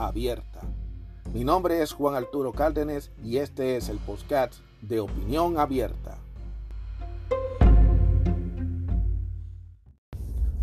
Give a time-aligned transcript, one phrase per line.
[0.00, 0.60] abierta.
[1.32, 6.18] Mi nombre es Juan Arturo Cárdenas y este es el podcast de Opinión Abierta.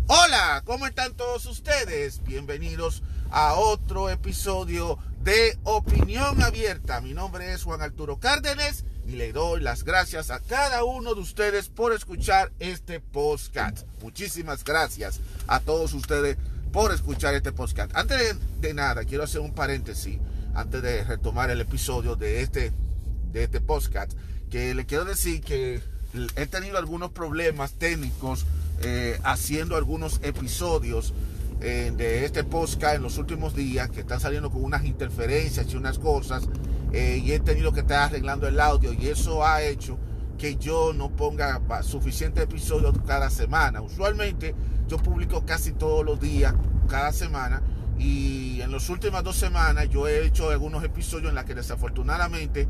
[0.08, 2.22] Hola, ¿cómo están todos ustedes?
[2.24, 7.00] Bienvenidos a otro episodio de Opinión Abierta.
[7.00, 11.20] Mi nombre es Juan Arturo Cárdenas y le doy las gracias a cada uno de
[11.20, 13.86] ustedes por escuchar este podcast.
[14.02, 16.36] Muchísimas gracias a todos ustedes
[16.72, 17.90] por escuchar este podcast.
[17.94, 20.18] Antes de, nada, quiero hacer un paréntesis
[20.54, 22.72] antes de retomar el episodio de este,
[23.32, 24.12] de este podcast,
[24.50, 25.80] que le quiero decir que
[26.36, 28.46] he tenido algunos problemas técnicos
[28.82, 31.12] eh, haciendo algunos episodios
[31.60, 35.76] eh, de este podcast en los últimos días que están saliendo con unas interferencias y
[35.76, 36.48] unas cosas
[36.92, 39.98] eh, y he tenido que estar arreglando el audio y eso ha hecho
[40.38, 43.82] que yo no ponga suficientes episodios cada semana.
[43.82, 44.54] Usualmente
[44.86, 46.54] yo publico casi todos los días,
[46.88, 47.62] cada semana,
[47.98, 52.68] y en las últimas dos semanas yo he hecho algunos episodios en los que desafortunadamente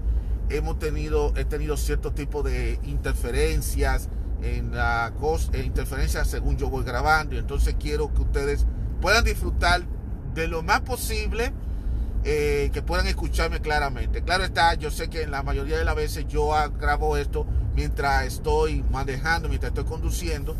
[0.49, 4.09] hemos tenido, he tenido cierto tipo de interferencias
[4.43, 5.13] en la
[5.53, 8.67] interferencias según yo voy grabando y entonces quiero que ustedes
[9.01, 9.83] puedan disfrutar
[10.35, 11.53] de lo más posible
[12.25, 14.23] eh, que puedan escucharme claramente.
[14.23, 18.27] Claro está, yo sé que en la mayoría de las veces yo grabo esto mientras
[18.27, 20.57] estoy manejando, mientras estoy conduciendo,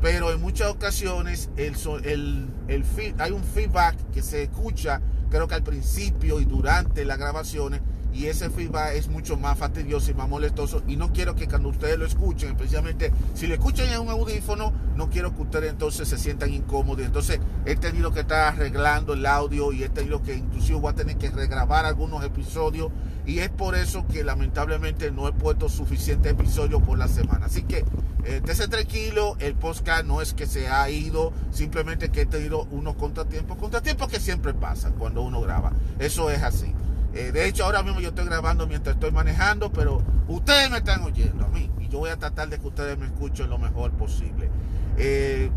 [0.00, 2.84] pero en muchas ocasiones el, el, el,
[3.18, 7.80] hay un feedback que se escucha, creo que al principio y durante las grabaciones,
[8.12, 11.70] y ese feedback es mucho más fastidioso y más molestoso y no quiero que cuando
[11.70, 16.08] ustedes lo escuchen, especialmente si lo escuchan en un audífono, no quiero que ustedes entonces
[16.08, 17.04] se sientan incómodos.
[17.04, 20.94] Entonces he tenido que estar arreglando el audio y he tenido que inclusive voy a
[20.94, 22.90] tener que regrabar algunos episodios
[23.24, 27.46] y es por eso que lamentablemente no he puesto suficientes episodios por la semana.
[27.46, 27.84] Así que
[28.24, 32.94] eh, tranquilo, el podcast no es que se ha ido, simplemente que he tenido unos
[32.96, 35.72] contratiempos, contratiempos que siempre pasan cuando uno graba.
[35.98, 36.72] Eso es así.
[37.14, 41.02] Eh, de hecho, ahora mismo yo estoy grabando mientras estoy manejando, pero ustedes me están
[41.02, 43.92] oyendo a mí y yo voy a tratar de que ustedes me escuchen lo mejor
[43.92, 44.50] posible.
[44.96, 45.50] Eh,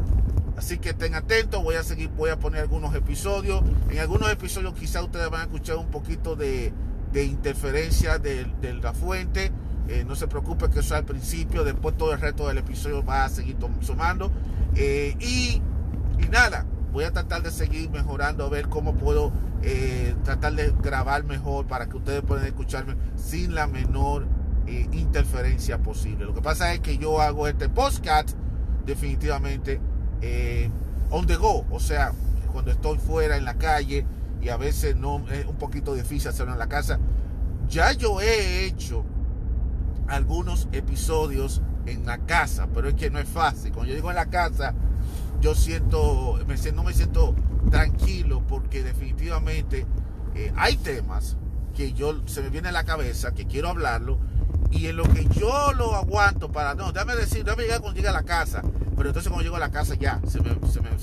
[0.58, 3.64] así que estén atentos, voy a seguir, voy a poner algunos episodios.
[3.90, 6.74] En algunos episodios quizás ustedes van a escuchar un poquito de,
[7.14, 8.46] interferencia de,
[8.82, 9.52] la fuente.
[9.88, 13.06] Eh, no se preocupe que eso es al principio, después todo el resto del episodio
[13.06, 14.32] va a seguir sumando.
[14.76, 15.62] y
[16.30, 19.34] nada, voy a tratar de seguir mejorando, a ver cómo puedo
[19.64, 24.26] eh, tratar de grabar mejor para que ustedes puedan escucharme sin la menor
[24.66, 26.24] eh, interferencia posible.
[26.24, 28.30] Lo que pasa es que yo hago este podcast
[28.86, 29.82] definitivamente
[30.22, 30.70] eh,
[31.10, 32.14] on the go, o sea,
[32.54, 34.06] cuando estoy fuera en la calle
[34.42, 36.98] y a veces no es un poquito difícil hacerlo en la casa.
[37.68, 39.04] Ya yo he hecho
[40.08, 43.74] algunos episodios en la casa, pero es que no es fácil.
[43.74, 44.74] Cuando yo digo en la casa,
[45.42, 47.36] yo siento, me, no me siento
[47.70, 49.86] tranquilo porque definitivamente
[50.36, 51.38] eh, hay temas
[51.76, 54.18] que yo se me viene a la cabeza, que quiero hablarlo,
[54.72, 58.10] y en lo que yo lo aguanto para, no, déjame decir, déjame llegar cuando llegue
[58.10, 58.62] a la casa,
[58.96, 60.98] pero entonces cuando llego a la casa ya, se me, se me,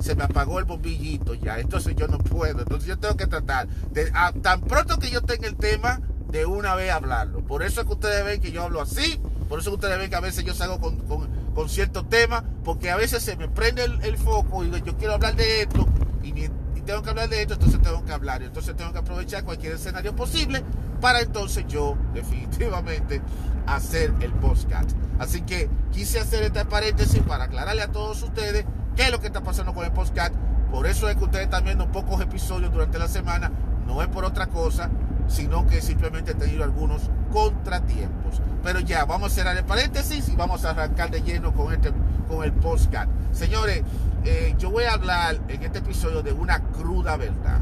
[0.00, 3.68] se me, apagó el bombillito ya, entonces yo no puedo, entonces yo tengo que tratar,
[3.92, 4.10] de,
[4.42, 6.00] tan pronto que yo tenga el tema,
[6.34, 7.44] de una vez hablarlo.
[7.44, 10.16] Por eso es que ustedes ven que yo hablo así, por eso ustedes ven que
[10.16, 11.28] a veces yo salgo con, con,
[11.68, 15.62] ciertos temas, porque a veces se me prende el, foco y yo quiero hablar de
[15.62, 15.86] esto
[16.22, 16.48] y,
[16.84, 18.42] tengo que hablar de esto, entonces tengo que hablar.
[18.42, 20.62] Entonces tengo que aprovechar cualquier escenario posible
[21.00, 23.22] para entonces yo definitivamente
[23.66, 24.90] hacer el podcast.
[25.18, 28.66] Así que quise hacer este paréntesis para aclararle a todos ustedes
[28.96, 30.34] qué es lo que está pasando con el podcast.
[30.70, 33.50] Por eso es que ustedes están viendo pocos episodios durante la semana.
[33.86, 34.90] No es por otra cosa,
[35.28, 38.40] sino que simplemente he tenido algunos contratiempos.
[38.62, 41.92] Pero ya, vamos a cerrar el paréntesis y vamos a arrancar de lleno con, este,
[42.28, 43.08] con el postcard.
[43.32, 43.82] Señores,
[44.24, 47.58] eh, yo voy a hablar en este episodio de una cruda verdad.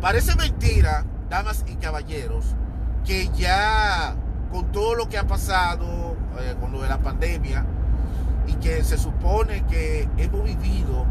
[0.00, 2.54] Parece mentira, damas y caballeros,
[3.04, 4.14] que ya
[4.52, 7.64] con todo lo que ha pasado eh, con lo de la pandemia
[8.46, 11.06] y que se supone que hemos vivido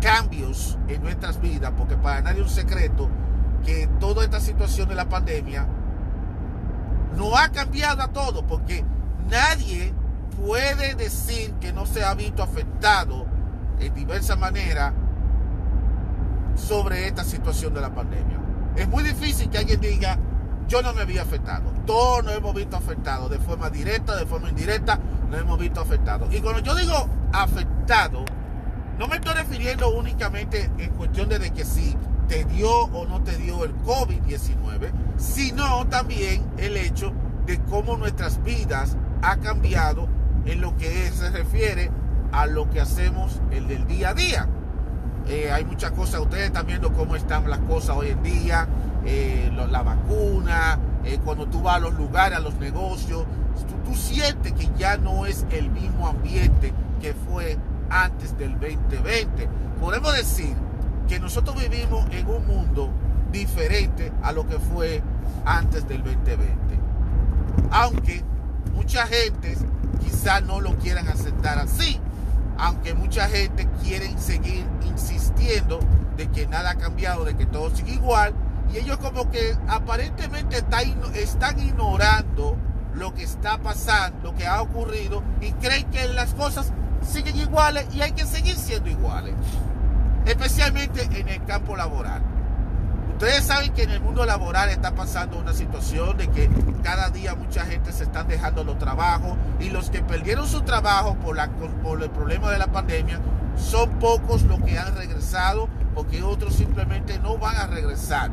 [0.00, 3.08] cambios en nuestras vidas, porque para nadie es un secreto
[3.68, 5.66] que toda esta situación de la pandemia
[7.18, 8.82] no ha cambiado a todo, porque
[9.28, 9.92] nadie
[10.42, 13.26] puede decir que no se ha visto afectado
[13.78, 14.94] en diversas maneras
[16.54, 18.40] sobre esta situación de la pandemia.
[18.74, 20.18] Es muy difícil que alguien diga,
[20.66, 21.70] yo no me había afectado.
[21.84, 24.98] Todos nos hemos visto afectados, de forma directa, de forma indirecta,
[25.28, 26.34] nos hemos visto afectados.
[26.34, 28.24] Y cuando yo digo afectado,
[28.98, 31.94] no me estoy refiriendo únicamente en cuestión de que si
[32.28, 37.12] te dio o no te dio el COVID-19, sino también el hecho
[37.46, 40.06] de cómo nuestras vidas ha cambiado
[40.44, 41.90] en lo que se refiere
[42.30, 44.48] a lo que hacemos el del día a día.
[45.26, 48.68] Eh, hay muchas cosas, ustedes están viendo cómo están las cosas hoy en día,
[49.04, 53.24] eh, la vacuna, eh, cuando tú vas a los lugares, a los negocios,
[53.66, 57.56] tú, tú sientes que ya no es el mismo ambiente que fue
[57.90, 59.48] antes del 2020.
[59.80, 60.54] Podemos decir
[61.08, 62.90] que nosotros vivimos en un mundo
[63.32, 65.02] diferente a lo que fue
[65.44, 66.46] antes del 2020.
[67.70, 68.22] Aunque
[68.74, 69.56] mucha gente
[70.00, 71.98] quizá no lo quieran aceptar así,
[72.58, 75.80] aunque mucha gente quiere seguir insistiendo
[76.16, 78.34] de que nada ha cambiado, de que todo sigue igual,
[78.72, 80.62] y ellos como que aparentemente
[81.14, 82.56] están ignorando
[82.94, 86.72] lo que está pasando, lo que ha ocurrido, y creen que las cosas
[87.06, 89.34] siguen iguales y hay que seguir siendo iguales,
[90.26, 92.22] especialmente en el campo laboral.
[93.12, 96.48] Ustedes saben que en el mundo laboral está pasando una situación de que
[96.84, 101.16] cada día mucha gente se están dejando los trabajos y los que perdieron su trabajo
[101.16, 103.18] por, la, por el problema de la pandemia
[103.56, 108.30] son pocos los que han regresado porque otros simplemente no van a regresar.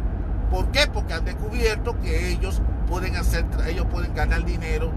[0.51, 0.85] ¿Por qué?
[0.85, 4.93] Porque han descubierto que ellos pueden hacer, ellos pueden ganar dinero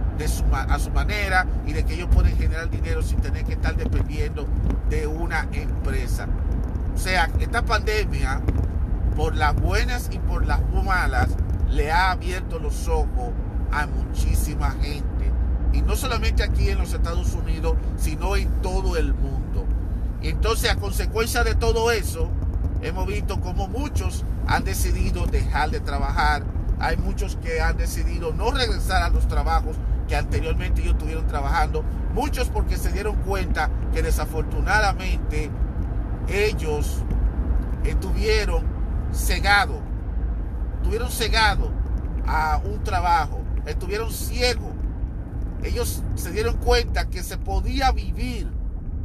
[0.53, 4.47] a su manera y de que ellos pueden generar dinero sin tener que estar dependiendo
[4.91, 6.29] de una empresa.
[6.99, 8.41] O sea, esta pandemia,
[9.15, 11.29] por las buenas y por las malas,
[11.71, 13.31] le ha abierto los ojos
[13.71, 15.31] a muchísima gente.
[15.73, 19.65] Y no solamente aquí en los Estados Unidos, sino en todo el mundo.
[20.23, 22.31] Entonces, a consecuencia de todo eso,
[22.83, 26.43] hemos visto como muchos han decidido dejar de trabajar
[26.81, 31.85] hay muchos que han decidido no regresar a los trabajos que anteriormente ellos estuvieron trabajando.
[32.15, 35.51] Muchos porque se dieron cuenta que desafortunadamente
[36.29, 37.03] ellos
[37.85, 38.67] estuvieron
[39.13, 39.81] cegados,
[40.77, 41.71] estuvieron cegados
[42.27, 44.73] a un trabajo, estuvieron ciegos.
[45.63, 48.49] Ellos se dieron cuenta que se podía vivir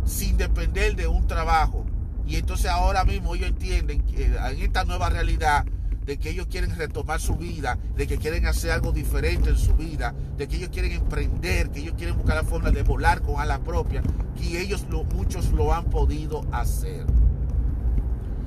[0.05, 1.85] sin depender de un trabajo.
[2.25, 5.65] Y entonces ahora mismo ellos entienden que en esta nueva realidad
[6.05, 9.73] de que ellos quieren retomar su vida, de que quieren hacer algo diferente en su
[9.73, 13.39] vida, de que ellos quieren emprender, que ellos quieren buscar la forma de volar con
[13.39, 14.03] alas propias,
[14.39, 17.05] y ellos lo, muchos lo han podido hacer.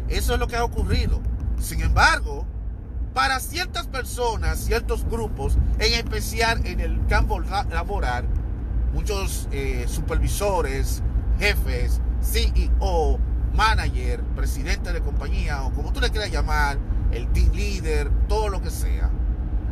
[0.08, 1.20] Eso es lo que ha ocurrido.
[1.58, 2.46] Sin embargo,
[3.14, 8.26] para ciertas personas, ciertos grupos, en especial en el campo laboral,
[8.92, 11.02] muchos eh, supervisores,
[11.38, 13.18] jefes, CEO,
[13.54, 16.78] manager, presidente de compañía o como tú le quieras llamar,
[17.12, 19.10] el team leader, todo lo que sea.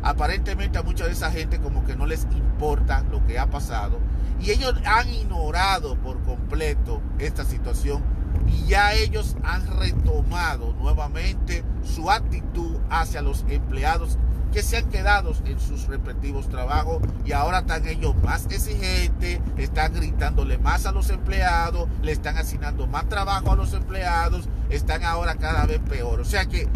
[0.03, 3.99] Aparentemente a mucha de esa gente como que no les importa lo que ha pasado
[4.39, 8.03] y ellos han ignorado por completo esta situación
[8.47, 14.17] y ya ellos han retomado nuevamente su actitud hacia los empleados
[14.55, 19.93] que se han quedado en sus respectivos trabajos y ahora están ellos más exigentes, están
[19.93, 25.35] gritándole más a los empleados, le están asignando más trabajo a los empleados, están ahora
[25.35, 26.21] cada vez peor.
[26.21, 26.69] O sea que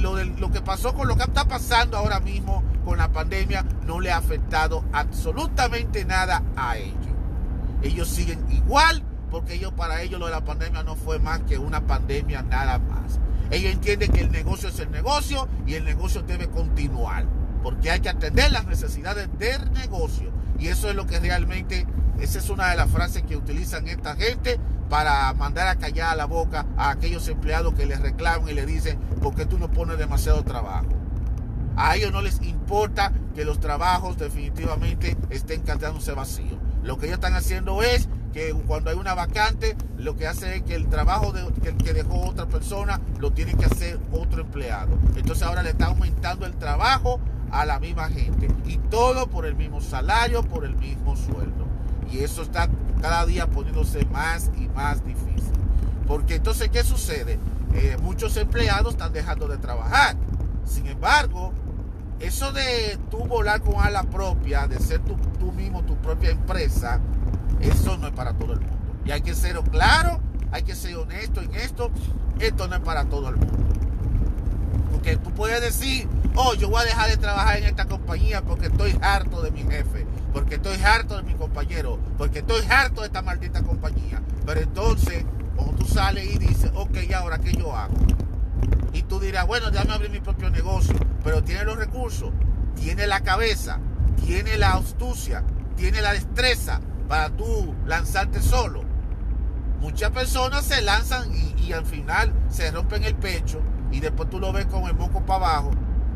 [0.00, 4.10] lo, que pasó con lo que está pasando ahora mismo con la pandemia no le
[4.10, 6.96] ha afectado absolutamente nada a ellos.
[7.82, 11.56] Ellos siguen igual porque ellos para ellos lo de la pandemia no fue más que
[11.56, 13.20] una pandemia nada más.
[13.50, 17.26] Ellos entienden que el negocio es el negocio y el negocio debe continuar
[17.62, 21.86] porque hay que atender las necesidades del negocio y eso es lo que realmente
[22.20, 26.26] esa es una de las frases que utilizan esta gente para mandar a callar la
[26.26, 30.42] boca a aquellos empleados que les reclaman y le dicen, porque tú no pones demasiado
[30.42, 30.88] trabajo?
[31.76, 36.58] A ellos no les importa que los trabajos definitivamente estén quedándose vacíos.
[36.82, 40.62] Lo que ellos están haciendo es que cuando hay una vacante, lo que hace es
[40.62, 41.32] que el trabajo
[41.62, 44.98] que, dejó otra persona lo tiene que hacer otro empleado.
[45.16, 47.20] Entonces ahora le está aumentando el trabajo
[47.50, 48.48] a la misma gente.
[48.66, 51.66] Y todo por el mismo salario, por el mismo sueldo.
[52.10, 52.68] Y eso está
[53.00, 55.52] cada día poniéndose más y más difícil.
[56.06, 57.38] Porque entonces, ¿qué sucede?
[57.74, 60.16] Eh, muchos empleados están dejando de trabajar.
[60.64, 61.52] Sin embargo,
[62.20, 67.00] eso de tú volar con ala propia, de ser tú, tú mismo tu propia empresa,
[67.60, 68.76] eso no es para todo el mundo.
[69.04, 70.20] Y hay que ser claro,
[70.52, 71.90] hay que ser honesto en esto.
[72.38, 73.56] Esto no es para todo el mundo.
[74.92, 78.66] Porque tú puedes decir, oh, yo voy a dejar de trabajar en esta compañía porque
[78.66, 83.08] estoy harto de mi jefe, porque estoy harto de mi compañero, porque estoy harto de
[83.08, 84.22] esta maldita compañía.
[84.46, 85.24] Pero entonces,
[85.56, 87.94] cuando tú sales y dices, ok, ¿y ahora qué yo hago?
[88.92, 92.30] Y tú dirás, bueno, déjame abrir mi propio negocio, pero tiene los recursos,
[92.74, 93.78] tiene la cabeza,
[94.24, 95.44] tiene la astucia,
[95.76, 98.82] tiene la destreza para tú lanzarte solo.
[99.80, 104.52] Muchas personas se lanzan y, al final se rompen el pecho y después tú lo
[104.52, 105.70] ves con el moco para abajo.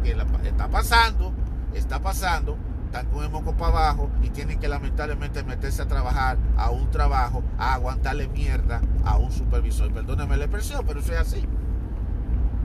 [0.04, 1.32] Que está pasando,
[1.74, 6.38] está pasando, están con el moco para abajo y tienen que lamentablemente meterse a trabajar
[6.56, 9.92] a un trabajo, a aguantarle mierda a un supervisor.
[9.92, 11.44] Perdóname la expresión, pero eso es así.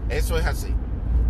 [0.10, 0.76] Eso es así.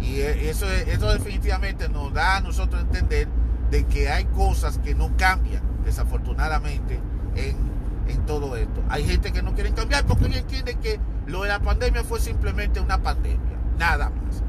[0.01, 3.29] Y e, eso, eso definitivamente nos da a nosotros entender
[3.71, 6.99] de que hay cosas que no cambian, desafortunadamente,
[7.35, 7.79] en,
[8.25, 8.83] todo esto.
[8.89, 12.19] Hay gente que no quiere cambiar porque ellos entienden que lo de la pandemia fue
[12.19, 14.43] simplemente una pandemia, nada más.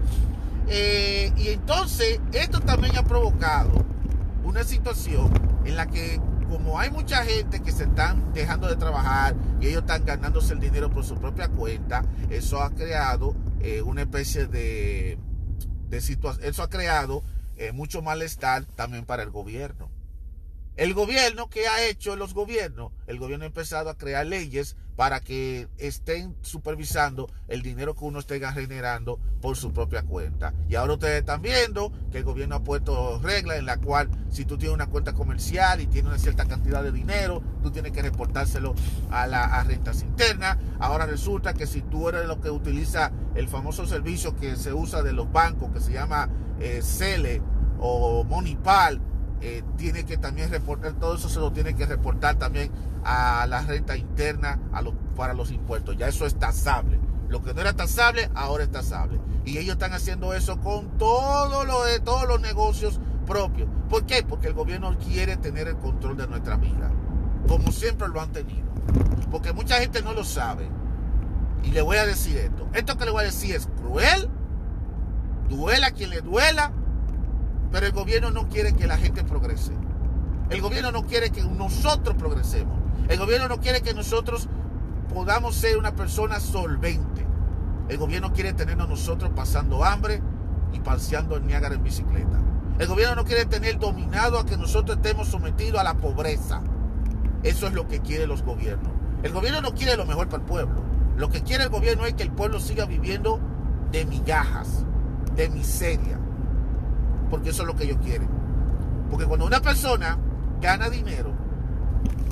[0.68, 3.84] Eh, y entonces, esto también ha provocado
[4.44, 5.30] una situación
[5.64, 6.20] en la que
[6.50, 10.60] como hay mucha gente que se están dejando de trabajar y ellos están ganándose el
[10.60, 15.18] dinero por su propia cuenta, eso ha creado eh, una especie de,
[16.00, 17.22] situación, eso ha creado
[17.56, 19.88] eh, mucho malestar también para el gobierno.
[20.80, 22.90] El gobierno, ¿qué ha hecho los gobiernos?
[23.06, 28.18] El gobierno ha empezado a crear leyes para que estén supervisando el dinero que uno
[28.18, 30.54] esté generando por su propia cuenta.
[30.70, 34.46] Y ahora ustedes están viendo que el gobierno ha puesto reglas en la cual si
[34.46, 38.00] tú tienes una cuenta comercial y tienes una cierta cantidad de dinero, tú tienes que
[38.00, 38.74] reportárselo
[39.10, 40.56] a las rentas internas.
[40.78, 45.02] Ahora resulta que si tú eres lo que utiliza el famoso servicio que se usa
[45.02, 47.42] de los bancos, que se llama eh, Cele
[47.78, 49.09] o Monipal,
[49.42, 52.70] eh, tiene que también reportar, todo eso se lo tiene que reportar también
[53.04, 55.96] a la renta interna a los, para los impuestos.
[55.96, 57.00] Ya eso es tasable.
[57.28, 59.20] Lo que no era tasable, ahora es tasable.
[59.44, 63.68] Y ellos están haciendo eso con todo lo de todos los negocios propios.
[63.88, 64.22] ¿Por qué?
[64.22, 66.90] Porque el gobierno quiere tener el control de nuestra vida.
[67.48, 68.68] Como siempre lo han tenido.
[69.30, 70.68] Porque mucha gente no lo sabe.
[71.62, 72.68] Y le voy a decir esto.
[72.74, 74.28] Esto que le voy a decir es cruel.
[75.48, 76.72] Duela quien le duela
[77.72, 79.72] pero el gobierno no quiere que la gente progrese.
[80.50, 82.76] El gobierno no quiere que nosotros progresemos.
[83.08, 84.48] El gobierno no quiere que nosotros
[85.12, 87.24] podamos ser una persona solvente.
[87.88, 90.20] El gobierno quiere tenernos nosotros pasando hambre
[90.72, 92.40] y paseando en Niágara en bicicleta.
[92.78, 96.62] El gobierno no quiere tener dominado a que nosotros estemos sometidos a la pobreza.
[97.42, 98.92] Eso es lo que quieren los gobiernos.
[99.22, 100.82] El gobierno no quiere lo mejor para el pueblo.
[101.16, 103.38] Lo que quiere el gobierno es que el pueblo siga viviendo
[103.92, 104.84] de migajas,
[105.36, 106.19] de miseria
[107.30, 108.28] porque eso es lo que ellos quieren.
[109.10, 110.18] Porque cuando una persona
[110.60, 111.32] gana dinero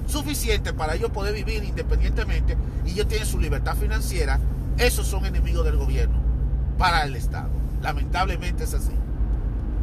[0.06, 4.38] suficiente para ellos poder vivir independientemente y ellos tienen su libertad financiera,
[4.78, 6.18] esos son enemigos del gobierno
[6.78, 7.50] para el Estado.
[7.82, 8.92] Lamentablemente es así.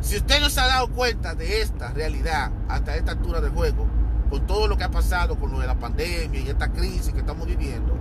[0.02, 3.88] Si usted no se ha dado cuenta de esta realidad hasta esta altura del juego,
[4.30, 7.20] con todo lo que ha pasado con lo de la pandemia y esta crisis que
[7.20, 7.98] estamos viviendo,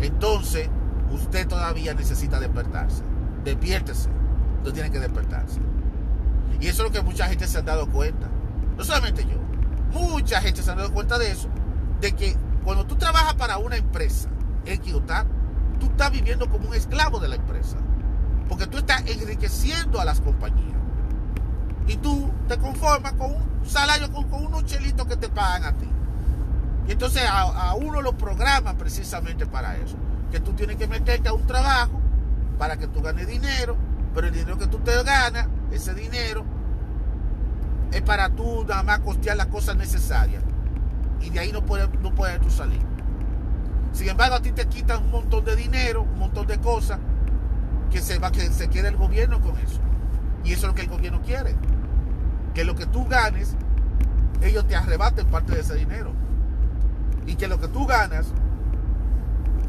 [0.00, 0.68] entonces
[1.10, 3.02] usted todavía necesita despertarse.
[3.44, 4.08] Despiértese.
[4.58, 5.60] Usted tiene que despertarse.
[6.60, 8.28] Y eso es lo que mucha gente se ha dado cuenta.
[8.76, 9.38] No solamente yo.
[9.92, 11.48] Mucha gente se ha dado cuenta de eso.
[12.00, 14.28] De que cuando tú trabajas para una empresa
[14.64, 15.26] en Kiotar,
[15.78, 17.76] tú estás viviendo como un esclavo de la empresa.
[18.48, 20.78] Porque tú estás enriqueciendo a las compañías.
[21.86, 25.88] Y tú te conformas con un salario, con, unos chelitos que te pagan a ti.
[26.86, 29.96] Y entonces a, uno lo programan precisamente para eso.
[30.30, 32.00] Que tú tienes que meterte a un trabajo
[32.58, 33.76] para que tú ganes dinero,
[34.14, 36.44] pero el dinero que tú te ganas ese dinero
[37.92, 40.42] es para tú nada más costear las cosas necesarias.
[41.20, 42.80] Y de ahí no puedes no puedes tú salir.
[43.92, 46.98] Sin embargo, a ti te quitan un montón de dinero, un montón de cosas,
[47.90, 49.80] que se va, que se quede el gobierno con eso.
[50.44, 51.54] Y eso es lo que el gobierno quiere.
[52.54, 53.56] Que lo que tú ganes,
[54.42, 56.12] ellos te arrebaten parte de ese dinero.
[57.26, 58.26] Y que lo que tú ganas,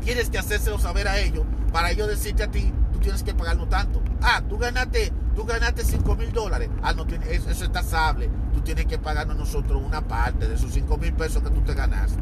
[0.01, 4.01] tienes que hacérselo saber a ellos, para ellos decirte a ti, tienes que pagarlo tanto.
[4.21, 6.69] Ah, tú ganaste tú ganaste 5 mil dólares.
[6.83, 8.29] Ah, no tiene, eso, eso, es tasable.
[8.53, 11.73] Tú tienes que pagarnos nosotros una parte de esos 5 mil pesos que tú te
[11.73, 12.21] ganaste.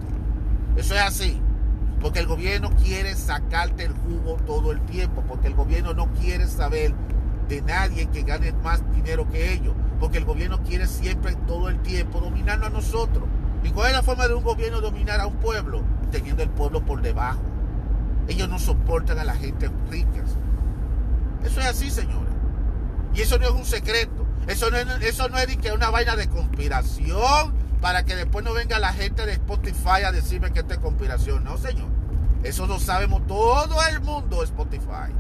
[0.76, 1.42] Eso es así.
[2.00, 5.24] Porque el gobierno quiere sacarte el jugo todo el tiempo.
[5.28, 6.94] Porque el gobierno no quiere saber
[7.50, 9.74] de nadie que gane más dinero que ellos.
[10.00, 13.24] Porque el gobierno quiere siempre, todo el tiempo, dominarnos a nosotros.
[13.64, 15.82] ¿Y cuál es la forma de un gobierno dominar a un pueblo?
[16.12, 17.42] Teniendo el pueblo por debajo.
[18.28, 20.24] Ellos no soportan a la gente rica.
[21.48, 22.28] Eso es así, señor.
[23.14, 24.28] Y eso no es un secreto.
[24.48, 28.54] Eso no es, eso no es que una vaina de conspiración para que después no
[28.54, 31.46] venga la gente de Spotify a decirme que esto es conspiración.
[31.46, 31.88] No, señor.
[32.44, 35.14] Eso lo sabemos todo el mundo, Spotify.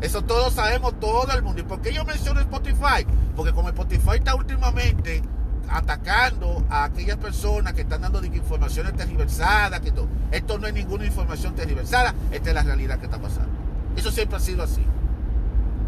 [0.00, 1.60] Eso todos sabemos todo el mundo.
[1.60, 3.04] ¿Y por qué yo menciono Spotify?
[3.34, 5.22] Porque como Spotify está últimamente
[5.68, 11.04] atacando a aquellas personas que están dando informaciones tergiversadas, que esto, esto no es ninguna
[11.04, 13.50] información tergiversada, esta es la realidad que está pasando.
[13.96, 14.84] Eso siempre ha sido así.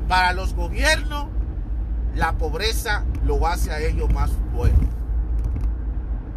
[0.08, 1.26] Para los gobiernos,
[2.14, 4.78] la pobreza lo hace a ellos más bueno.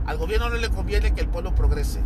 [0.05, 1.99] Al gobierno no le conviene que el pueblo progrese.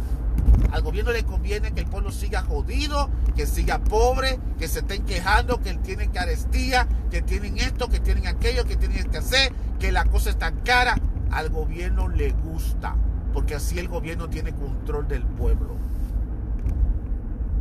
[0.72, 5.06] Al gobierno le conviene que el pueblo siga jodido, que siga pobre, que se estén
[5.06, 10.06] quejando, que tienen carestía, que tienen esto, que tienen aquello, que tienen hacer, que la
[10.06, 10.96] cosa está cara.
[11.30, 12.96] Al gobierno le gusta,
[13.34, 15.75] porque así el gobierno tiene control del pueblo.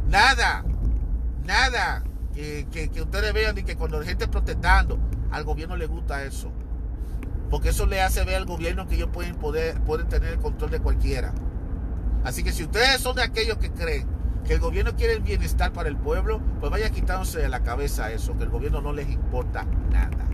[0.08, 0.64] Nada,
[1.44, 2.02] nada
[2.34, 4.98] que, ustedes vean y que cuando la gente protestando,
[5.30, 6.50] al gobierno le gusta eso.
[7.50, 10.70] Porque eso le hace ver al gobierno que ellos pueden, poder, pueden tener el control
[10.70, 11.32] de cualquiera.
[12.24, 14.06] Así que si ustedes son de aquellos que creen
[14.44, 18.10] que el gobierno quiere el bienestar para el pueblo, pues vaya quitándose de la cabeza
[18.10, 20.26] eso, que el gobierno no les importa nada.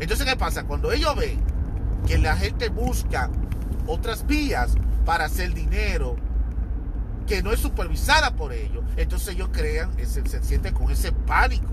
[0.00, 0.64] Entonces, ¿qué pasa?
[0.64, 1.40] Cuando ellos ven
[2.06, 3.30] que la gente busca
[3.86, 6.16] otras vías para hacer dinero,
[7.26, 11.72] que no es supervisada por ellos, entonces ellos crean, se, se sienten con ese pánico.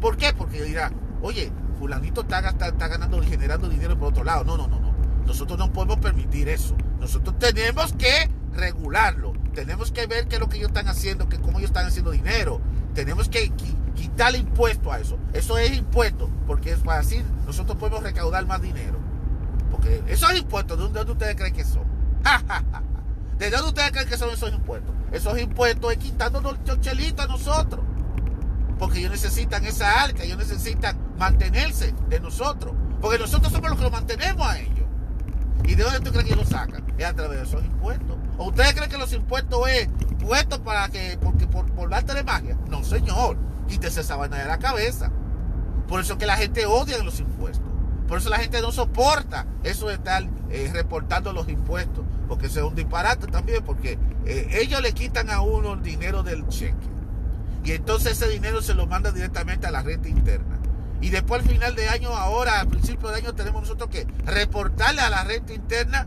[0.00, 0.32] ¿Por qué?
[0.32, 2.88] Porque dirán, oye, fulanito está, está, está
[3.24, 4.44] generando dinero por otro lado.
[4.44, 4.94] No, no, no, no.
[5.26, 6.76] Nosotros no podemos permitir eso.
[7.00, 9.34] Nosotros tenemos que regularlo.
[9.54, 12.10] Tenemos que ver qué es lo que ellos están haciendo, que cómo ellos están haciendo
[12.10, 12.60] dinero.
[12.94, 13.52] Tenemos que
[13.94, 15.18] quitarle impuesto a eso.
[15.32, 18.98] Eso es impuesto, porque es para así nosotros podemos recaudar más dinero.
[19.70, 21.84] Porque esos impuestos, ¿de dónde ustedes creen que son?
[23.38, 24.94] ¿De dónde ustedes creen que son esos impuestos?
[25.12, 27.84] Esos impuestos es quitándonos los chelitos a nosotros.
[28.78, 32.74] Porque ellos necesitan esa arca, ellos necesitan mantenerse de nosotros.
[33.00, 34.86] Porque nosotros somos los que lo mantenemos a ellos.
[35.64, 36.84] ¿Y de dónde tú crees que ellos lo sacan?
[36.96, 38.16] Es a través de esos impuestos.
[38.38, 39.88] ¿O ustedes creen que los impuestos es
[40.24, 42.56] puestos para que, porque por, por arte de magia?
[42.68, 43.36] No, señor.
[43.68, 45.10] Quítese esa vaina de la cabeza.
[45.86, 47.66] Por eso que la gente odia los impuestos.
[48.08, 52.04] Por eso la gente no soporta eso de estar eh, reportando los impuestos.
[52.28, 53.64] Porque eso es un disparate también.
[53.64, 56.74] Porque eh, ellos le quitan a uno el dinero del cheque.
[57.64, 60.58] Y entonces ese dinero se lo manda directamente a la renta interna.
[61.00, 65.00] Y después al final de año, ahora al principio de año, tenemos nosotros que reportarle
[65.00, 66.06] a la renta interna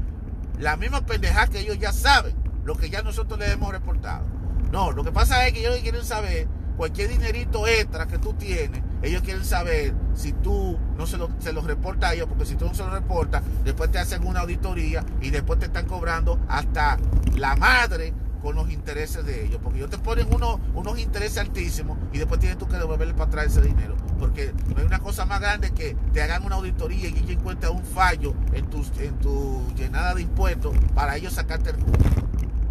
[0.59, 4.25] la misma pendejada que ellos ya saben, lo que ya nosotros les hemos reportado.
[4.71, 8.81] No, lo que pasa es que ellos quieren saber cualquier dinerito extra que tú tienes,
[9.01, 12.55] ellos quieren saber si tú no se lo, se los reporta a ellos, porque si
[12.55, 16.39] tú no se lo reportas, después te hacen una auditoría y después te están cobrando
[16.47, 16.97] hasta
[17.35, 22.17] la madre con los intereses de ellos, porque ellos te ponen unos, intereses altísimos y
[22.17, 25.39] después tienes tú que devolverle para atrás ese dinero, porque no hay una cosa más
[25.39, 29.63] grande que te hagan una auditoría y ellos encuentren un fallo en tu, en tu
[29.75, 31.97] llenada de impuestos para ellos sacarte el culo.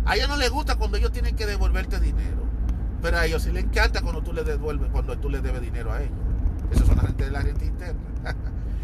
[0.04, 2.39] A ellos no les gusta cuando ellos tienen que devolverte dinero,
[3.02, 5.92] pero a ellos sí les encanta cuando tú les devuelves, cuando tú les debes dinero
[5.92, 6.16] a ellos.
[6.70, 8.00] Esos son la gente de la gente interna.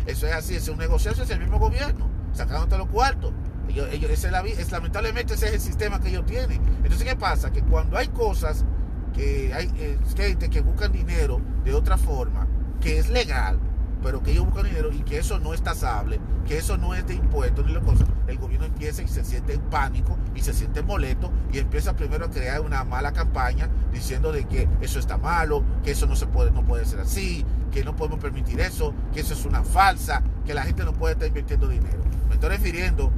[0.06, 3.32] Eso es así, es un negocio, es el mismo gobierno, sacándote los cuartos.
[3.68, 6.62] Ellos, es, la, es, lamentablemente ese es el sistema que ellos tienen.
[6.84, 7.50] Entonces, ¿qué pasa?
[7.50, 8.64] Que cuando hay cosas
[9.12, 12.46] que hay eh, gente que buscan dinero de otra forma,
[12.80, 13.58] que es legal,
[14.02, 17.04] pero que ellos buscan dinero y que eso no es tasable, que eso no es
[17.08, 20.52] de impuestos ni la cosa, el gobierno empieza y se siente en pánico y se
[20.52, 25.16] siente molesto y empieza primero a crear una mala campaña diciendo de que eso está
[25.16, 28.94] malo, que eso no se puede, no puede ser así, que no podemos permitir eso,
[29.12, 31.98] que eso es una falsa, que la gente no puede estar invirtiendo dinero.
[32.28, 33.12] Me estoy refiriendo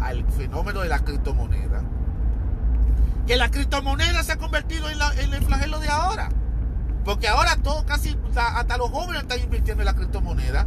[0.00, 1.82] al fenómeno de la criptomoneda.
[3.26, 6.30] Que la criptomoneda se ha convertido en, el flagelo de ahora.
[7.04, 10.66] Porque ahora todo, casi, hasta los jóvenes están invirtiendo en la criptomoneda.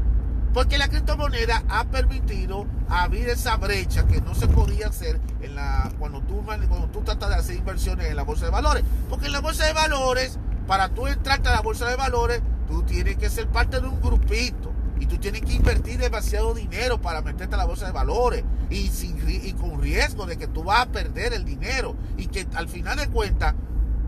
[0.54, 5.92] Porque la criptomoneda ha permitido abrir esa brecha que no se podía hacer en la,
[5.98, 8.84] cuando, tú, cuando tú tratas de hacer inversiones en la bolsa de valores.
[9.10, 10.38] Porque en la bolsa de valores,
[10.68, 14.02] para tú entrarte a la bolsa de valores, tú tienes que ser parte de un
[14.02, 18.44] grupito y tú tienes que invertir demasiado dinero para meterte a la bolsa de valores
[18.70, 22.46] y, sin, y con riesgo de que tú vas a perder el dinero y que
[22.54, 23.56] al final de cuentas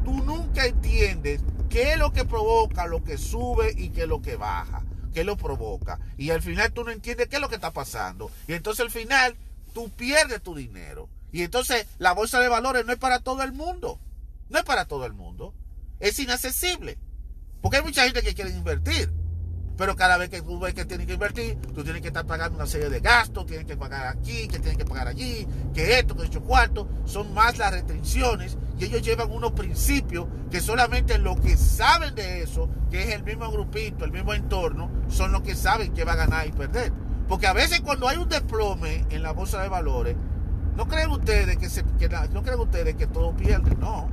[0.03, 4.21] tú nunca entiendes qué es lo que provoca lo que sube y qué es lo
[4.21, 5.99] que baja, qué lo provoca.
[6.17, 8.31] Y al final tú no entiendes qué es lo que está pasando.
[8.47, 9.35] Y entonces al final
[9.73, 11.09] tú pierdes tu dinero.
[11.31, 13.99] Y entonces la bolsa de valores no es para todo el mundo.
[14.49, 15.53] No es para todo el mundo.
[15.99, 16.97] Es inaccesible.
[17.61, 19.11] Porque hay mucha gente que quiere invertir.
[19.75, 22.57] Pero cada vez que tú ves que tienes que invertir, tú tienes que estar pagando
[22.57, 26.15] una serie de gastos, tienes que pagar aquí, que tienes que pagar allí, que esto,
[26.15, 31.39] que hecho cuarto, son más las restricciones y ellos llevan unos principios que solamente los
[31.39, 35.55] que saben de eso, que es el mismo grupito, el mismo entorno, son los que
[35.55, 36.91] saben que va a ganar y perder.
[37.27, 40.15] Porque a veces cuando hay un desplome en la bolsa de valores,
[40.75, 41.83] no creen ustedes que, se,
[42.31, 44.07] no creen ustedes que todo pierde, no.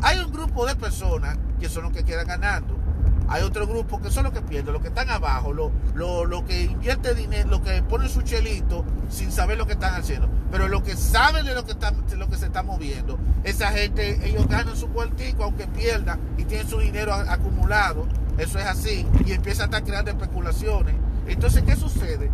[0.00, 2.81] Hay un grupo de personas que son los que quedan ganando
[3.28, 6.62] hay otro grupo que son los que pierden, los que están abajo, los lo, que
[6.62, 10.28] invierte dinero, los que ponen su chelito sin saber lo que están haciendo.
[10.50, 14.28] Pero los que saben de lo que, está, lo que se está moviendo, esa gente,
[14.28, 18.06] ellos ganan su cuartico aunque pierdan y tienen su dinero acumulado.
[18.38, 20.94] eso es así, y empieza a estar creando especulaciones.
[21.26, 22.30] Entonces, ¿qué sucede?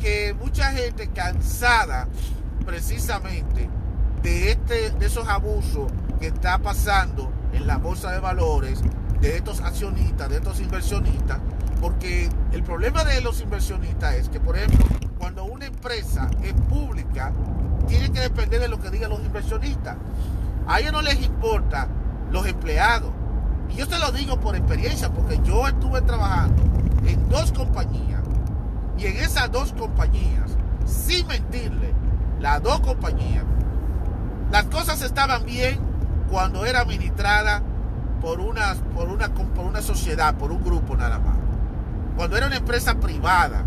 [0.00, 2.08] Que mucha gente cansada
[2.64, 3.68] precisamente
[4.22, 8.80] de, este, de esos abusos que está pasando en la bolsa de valores,
[9.20, 11.38] de estos accionistas, de estos inversionistas,
[11.80, 14.86] porque el problema de los inversionistas es que, por ejemplo,
[15.18, 17.32] cuando una empresa es pública,
[17.86, 19.96] tiene que depender de lo que digan los inversionistas.
[20.66, 21.88] A ellos no les importa
[22.30, 23.10] los empleados.
[23.70, 26.62] Y yo te lo digo por experiencia, porque yo estuve trabajando
[27.06, 28.22] en dos compañías.
[28.98, 30.50] Y en esas dos compañías,
[30.86, 31.94] sin mentirle,
[32.40, 33.44] las dos compañías,
[34.50, 35.78] las cosas estaban bien
[36.30, 37.62] cuando era administrada
[38.20, 41.36] por una, por una, por una sociedad, por un grupo nada más.
[42.16, 43.64] Cuando era una empresa privada,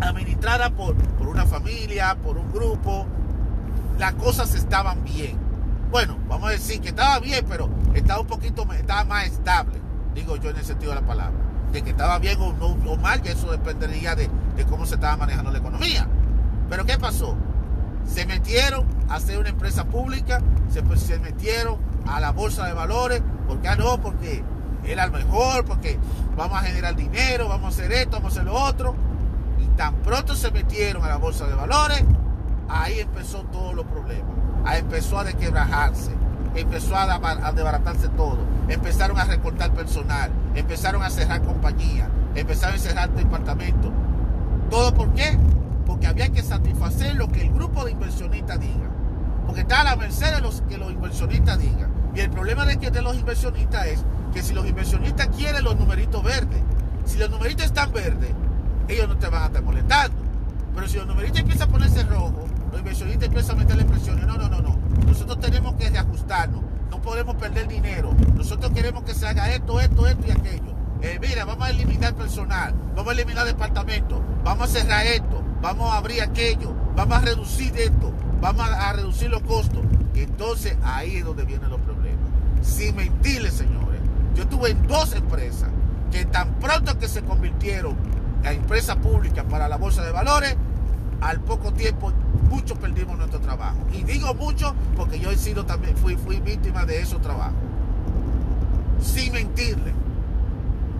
[0.00, 3.06] administrada por, por una familia, por un grupo,
[3.98, 5.38] las cosas estaban bien.
[5.90, 9.80] Bueno, vamos a decir que estaba bien, pero estaba un poquito, estaba más estable,
[10.14, 11.38] digo yo en el sentido de la palabra.
[11.72, 14.96] De que estaba bien o, no, o mal, que eso dependería de, de cómo se
[14.96, 16.06] estaba manejando la economía.
[16.68, 17.36] Pero ¿qué pasó?
[18.06, 21.78] Se metieron a ser una empresa pública, se, pues, se metieron
[22.10, 24.42] a la bolsa de valores, porque ah, no, porque
[24.84, 25.98] era el mejor, porque
[26.36, 28.94] vamos a generar dinero, vamos a hacer esto, vamos a hacer lo otro.
[29.58, 32.04] Y tan pronto se metieron a la bolsa de valores,
[32.68, 34.30] ahí empezó todos los problemas.
[34.64, 36.10] Ahí empezó a desquebrajarse,
[36.54, 38.38] empezó a, a desbaratarse todo.
[38.68, 43.90] Empezaron a recortar personal, empezaron a cerrar compañías, empezaron a cerrar departamentos.
[44.68, 45.38] ¿Todo por qué?
[45.86, 48.90] Porque había que satisfacer lo que el grupo de inversionistas diga.
[49.46, 51.99] Porque está a la merced de los que los inversionistas digan.
[52.14, 55.76] Y el problema de, que de los inversionistas es que si los inversionistas quieren los
[55.76, 56.60] numeritos verdes,
[57.04, 58.30] si los numeritos están verdes,
[58.88, 60.16] ellos no te van a estar molestando.
[60.74, 64.26] Pero si los numeritos empiezan a ponerse rojos, los inversionistas empiezan a meterle presiones.
[64.26, 64.78] No, no, no, no.
[65.06, 66.62] Nosotros tenemos que reajustarnos.
[66.90, 68.14] No podemos perder dinero.
[68.34, 70.74] Nosotros queremos que se haga esto, esto, esto y aquello.
[71.02, 75.90] Eh, mira, vamos a eliminar personal, vamos a eliminar departamentos, vamos a cerrar esto, vamos
[75.90, 79.80] a abrir aquello, vamos a reducir esto, vamos a, a reducir los costos.
[80.14, 81.89] Entonces ahí es donde vienen los problemas.
[82.62, 84.00] Sin mentirles, señores,
[84.34, 85.70] yo tuve en dos empresas
[86.10, 87.96] que tan pronto que se convirtieron
[88.44, 90.56] en empresas públicas para la bolsa de valores,
[91.20, 92.12] al poco tiempo
[92.48, 93.78] muchos perdimos nuestro trabajo.
[93.92, 97.54] Y digo mucho porque yo he sido también, fui, fui víctima de esos trabajos.
[99.00, 99.92] Sin mentirle.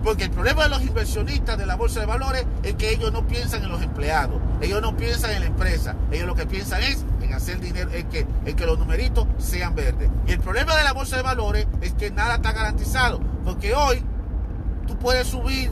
[0.02, 3.26] Porque el problema de los inversionistas de la bolsa de valores es que ellos no
[3.26, 7.04] piensan en los empleados, ellos no piensan en la empresa, ellos lo que piensan es
[7.20, 10.10] en hacer dinero, en que, los numeritos sean verdes.
[10.26, 14.02] Y el problema de la bolsa de valores es que nada está garantizado, porque hoy
[14.86, 15.70] tú puedes subir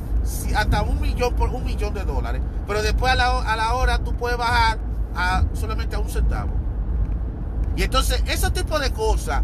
[0.54, 3.98] hasta un millón por un millón de dólares, pero después a la, a la hora
[3.98, 4.78] tú puedes bajar
[5.16, 6.52] a solamente a un centavo.
[7.76, 9.42] Y entonces ese tipo de cosas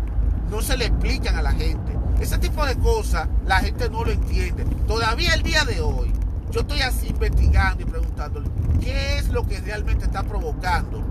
[0.51, 1.94] no se le explican a la gente.
[2.21, 4.65] Ese tipo de cosas la gente no lo entiende.
[4.87, 6.13] Todavía el día de hoy,
[6.51, 8.49] yo estoy así investigando y preguntándole
[8.81, 11.03] qué es lo que realmente está provocando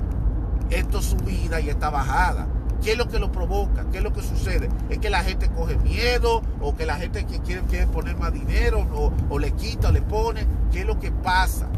[0.70, 2.48] esta subida y esta bajada.
[2.82, 3.86] ¿Qué es lo que lo provoca?
[3.92, 4.70] ¿Qué es lo que sucede?
[4.90, 6.42] ¿Es que la gente coge miedo?
[6.60, 8.86] ¿O que la gente que quiere, quiere poner más dinero?
[8.94, 10.46] O, o, le quita o le pone?
[10.72, 11.70] ¿Qué es lo que pasa?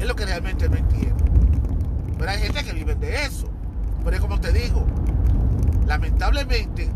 [0.00, 1.24] Es lo que realmente no entiendo.
[2.18, 3.48] Pero hay gente que vive de eso.
[4.02, 4.84] Pero es como te digo,
[5.86, 6.90] lamentablemente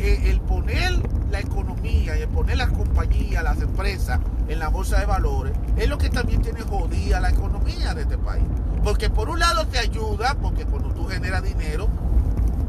[0.00, 0.92] el poner
[1.30, 5.88] la economía y el poner las compañías, las empresas en la bolsa de valores es
[5.88, 8.44] lo que también tiene jodida la economía de este país.
[8.84, 11.88] Porque por un lado te ayuda, porque cuando tú generas dinero,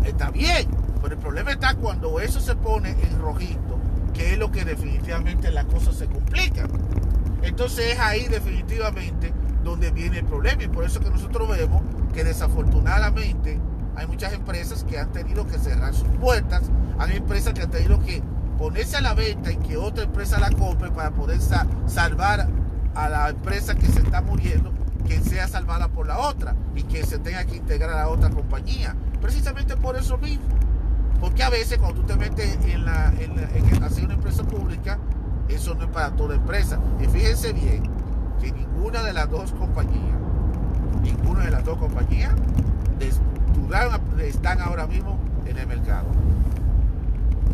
[0.04, 0.68] está bien.
[1.02, 3.80] Pero el problema está cuando eso se pone en rojito,
[4.13, 6.70] que es lo que definitivamente las cosas se complican.
[7.44, 9.32] Entonces es ahí definitivamente
[9.63, 10.63] donde viene el problema.
[10.63, 13.60] Y por eso que nosotros vemos que desafortunadamente
[13.98, 16.62] hay muchas empresas que han tenido que cerrar sus puertas,
[17.00, 18.22] hay empresas que han tenido que
[18.60, 21.40] ponerse a la venta y que otra empresa la compre para poder
[21.88, 22.48] salvar
[22.94, 24.72] a la empresa que se está muriendo,
[25.08, 28.96] que sea salvada por la otra y que se tenga que integrar a otra compañía.
[29.20, 30.46] Precisamente por eso mismo.
[31.20, 35.00] Porque a veces cuando tú te metes en, la, en, en hacer una empresa pública,
[35.50, 36.80] eso no es para toda empresa.
[37.02, 37.82] Y fíjense bien
[38.40, 40.18] que ninguna de las dos compañías,
[41.02, 42.36] ninguna de las dos compañías
[44.28, 46.08] están ahora mismo en el mercado.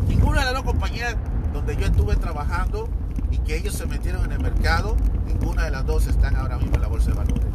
[0.07, 1.15] Ninguna de las dos compañías
[1.53, 2.89] donde yo estuve trabajando
[3.31, 6.75] y que ellos se metieron en el mercado, ninguna de las dos están ahora mismo
[6.75, 7.45] en la bolsa de valores.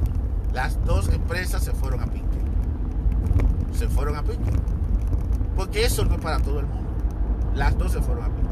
[0.52, 2.24] Las dos empresas se fueron a pique.
[3.72, 4.52] Se fueron a pique.
[5.54, 6.90] Porque eso no es para todo el mundo.
[7.54, 8.48] Las dos se fueron a pique.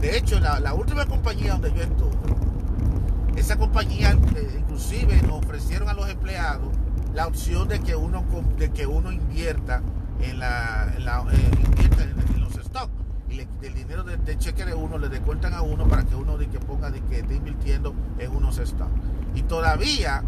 [0.00, 2.10] De hecho, la, última compañía donde yo estuve,
[3.36, 6.68] esa compañía eh, inclusive nos ofrecieron a los empleados
[7.16, 8.22] la opción de que uno,
[8.58, 9.80] de que uno invierta
[10.20, 12.92] en, la, en, eh, invierta en, los stocks
[13.30, 16.14] y le, el dinero de, de cheque de uno, le descuentan a uno para que
[16.14, 18.92] uno de que ponga de que esté invirtiendo en unos estados.
[19.34, 20.22] Y todavía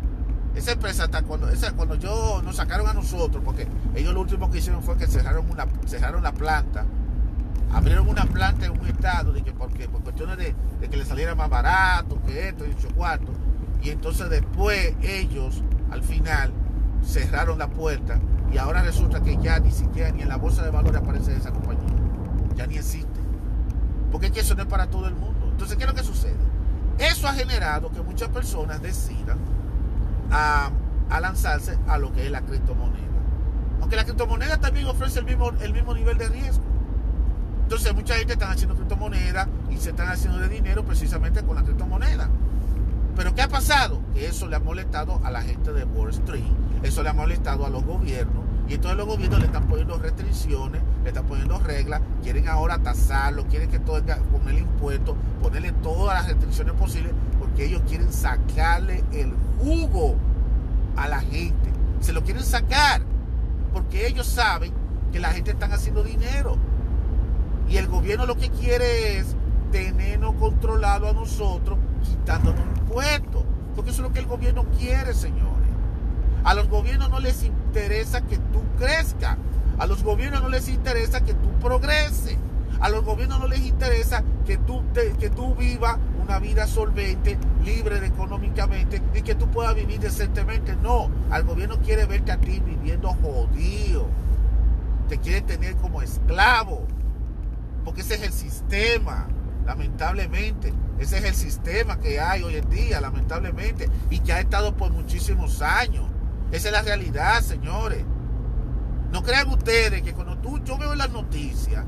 [0.55, 4.51] esa empresa hasta cuando esa, cuando yo nos sacaron a nosotros, porque ellos lo último
[4.51, 6.87] que hicieron fue que cerraron una cerraron la planta,
[7.71, 10.55] abrieron una planta en un estado de que porque por cuestiones de,
[10.89, 13.37] que le saliera más barato que esto y ocho cuartos
[13.83, 16.51] y entonces después ellos al final
[17.09, 18.21] cerraron la puerta
[18.53, 21.51] y ahora resulta que ya ni siquiera ni en la bolsa de valores aparece esa
[21.51, 21.89] compañía.
[22.55, 23.09] Ya ni existe.
[24.13, 25.49] Porque es que eso no es para todo el mundo.
[25.51, 26.37] Entonces, ¿qué es lo que sucede?
[26.99, 29.39] Eso ha generado que muchas personas decidan
[30.31, 30.71] a,
[31.21, 33.07] lanzarse a lo que es la criptomoneda.
[33.81, 36.65] Aunque la criptomoneda también ofrece el mismo, el mismo nivel de riesgo.
[37.63, 41.63] Entonces mucha gente está haciendo criptomoneda y se están haciendo de dinero precisamente con la
[41.63, 42.29] criptomoneda.
[43.19, 44.01] Pero ¿qué ha pasado?
[44.15, 46.45] Que eso le ha molestado a la gente de Wall Street,
[46.85, 50.81] eso le ha molestado a los gobiernos, y entonces los gobiernos le están poniendo restricciones,
[51.03, 54.01] le están poniendo reglas, quieren ahora tasarlo, quieren que todo
[54.31, 60.15] ponerle impuestos, ponerle todas las restricciones posibles, porque ellos quieren sacarle el jugo
[60.95, 61.73] a la gente.
[62.01, 63.03] Se lo quieren sacar,
[63.73, 64.73] porque ellos saben
[65.11, 66.57] que la gente está haciendo dinero.
[67.69, 69.35] Y el gobierno lo que quiere es
[69.71, 73.45] tenernos controlado a nosotros quitándonos impuestos.
[73.75, 75.69] Porque eso es lo que el gobierno quiere, señores.
[76.45, 79.37] A los gobiernos no les interesa que tú crezcas.
[79.79, 82.37] A los gobiernos no les interesa que tú progreses.
[82.81, 84.83] A los gobiernos no les interesa que tú,
[85.19, 90.77] que tú vivas una vida solvente, libre económicamente y que tú puedas vivir decentemente.
[90.77, 94.07] No, al gobierno quiere verte a ti viviendo jodido.
[95.09, 96.87] Te quiere tener como esclavo.
[97.85, 99.27] Porque ese es el sistema
[99.69, 100.73] lamentablemente.
[100.99, 104.91] Ese es el sistema que hay hoy en día, lamentablemente, y que ha estado por
[104.91, 106.07] muchísimos años.
[106.51, 108.03] Esa es la realidad, señores.
[109.13, 111.85] No crean ustedes que cuando tú, yo veo las noticias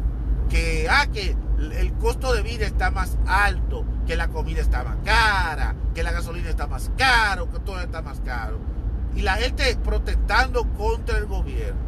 [0.50, 1.34] que, ah, que
[1.78, 6.12] el costo de vida está más alto, que la comida está más cara, que la
[6.12, 8.58] gasolina está más caro, que todo está más caro.
[9.16, 11.80] Y la gente protestando contra el gobierno.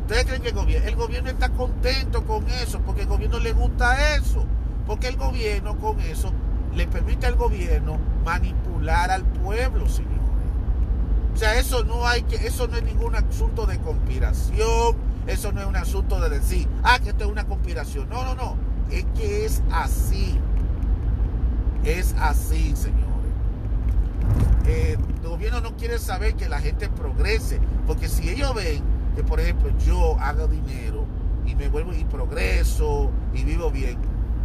[0.00, 2.80] ¿Ustedes creen que el gobierno, el gobierno está contento con eso?
[2.80, 4.46] Porque el gobierno le gusta eso.
[4.86, 6.32] Porque el gobierno con eso
[6.74, 10.18] le permite al gobierno manipular al pueblo, señores.
[11.34, 15.60] O sea, eso no hay que, eso no es ningún asunto de conspiración, eso no
[15.60, 18.08] es un asunto de decir, ah, que esto es una conspiración.
[18.08, 18.56] No, no, no.
[18.90, 20.38] Es que es así.
[21.84, 23.32] Es así, señores.
[24.66, 28.82] el gobierno no quiere saber que la gente progrese, porque si ellos ven
[29.16, 31.06] que, por ejemplo, yo hago dinero
[31.44, 33.98] y me vuelvo y progreso y vivo bien,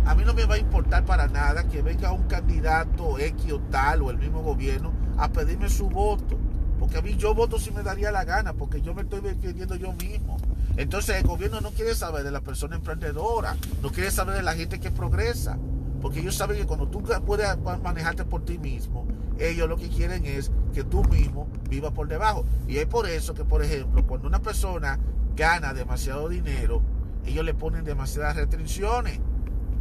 [0.08, 3.60] a mí no me va a importar para nada que venga un candidato X o
[3.70, 6.38] tal o el mismo gobierno a pedirme su voto.
[6.80, 9.76] Porque a mí yo voto si me daría la gana, porque yo me estoy vendiendo
[9.76, 10.38] yo mismo.
[10.78, 14.54] Entonces el gobierno no quiere saber de la persona emprendedora, no quiere saber de la
[14.54, 15.58] gente que progresa.
[16.02, 17.50] Porque ellos saben que cuando tú puedes
[17.84, 19.06] manejarte por ti mismo,
[19.39, 22.46] ellos lo que quieren es que tú mismo vivas por debajo.
[22.65, 25.00] Y es por eso que, por ejemplo, cuando una persona
[25.36, 26.82] gana demasiado dinero,
[27.26, 29.20] ellos le ponen demasiadas restricciones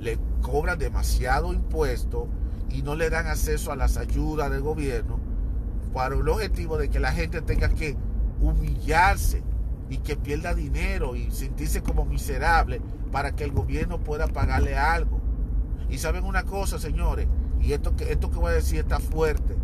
[0.01, 2.29] le cobran demasiado impuesto
[2.71, 5.19] y no le dan acceso a las ayudas del gobierno
[5.93, 7.97] para el objetivo de que la gente tenga que
[8.41, 9.43] humillarse
[9.89, 12.81] y que pierda dinero y sentirse como miserable
[13.13, 15.21] para que el gobierno pueda pagarle algo.
[15.89, 17.29] Y saben una cosa, señores,
[17.61, 19.57] y esto que, esto que voy a decir está fuerte.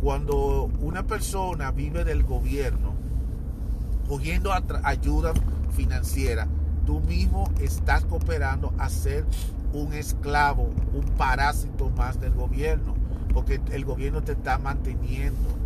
[0.00, 2.94] Cuando una persona vive del gobierno,
[4.08, 4.52] cogiendo
[4.84, 5.32] ayuda
[5.70, 6.46] financiera,
[6.86, 9.24] tú mismo estás cooperando a ser
[9.74, 12.94] un esclavo, un parásito más del gobierno,
[13.32, 15.58] porque el gobierno te está manteniendo.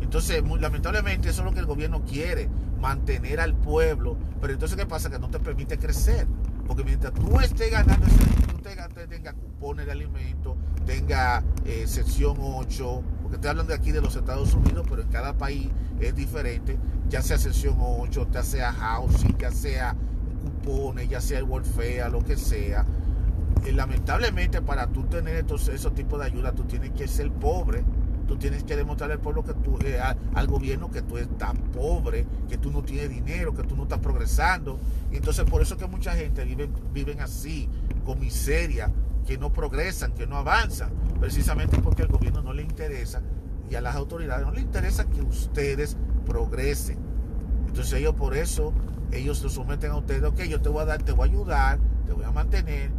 [0.00, 2.48] Entonces, lamentablemente, eso es lo que el gobierno quiere,
[2.80, 4.16] mantener al pueblo.
[4.40, 5.10] Pero entonces, ¿qué pasa?
[5.10, 6.26] Que no te permite crecer.
[6.66, 13.02] Porque mientras tú estés ganando ese tú tengas cupones de alimentos, tenga eh, sección 8,
[13.22, 15.68] porque estoy hablando de aquí de los Estados Unidos, pero en cada país
[15.98, 19.96] es diferente, ya sea sección 8, ya sea housing, ya sea
[20.42, 22.84] cupones, ya sea el welfare, lo que sea
[23.72, 27.84] lamentablemente para tú tener estos, esos tipos de ayuda, tú tienes que ser pobre.
[28.30, 32.24] Tú tienes que demostrarle al pueblo que tú, eh, al gobierno que tú estás pobre,
[32.48, 34.78] que tú no tienes dinero, que tú no estás progresando.
[35.10, 37.68] entonces por eso que mucha gente vive, así,
[38.04, 38.92] con miseria,
[39.26, 43.20] que no progresan, que no avanzan, precisamente porque al gobierno no le interesa
[43.68, 47.00] y a las autoridades no le interesa que ustedes progresen.
[47.66, 48.72] Entonces ellos por eso,
[49.10, 51.80] ellos se someten a ustedes, ok, yo te voy a dar, te voy a ayudar,
[52.06, 52.92] te voy a mantener,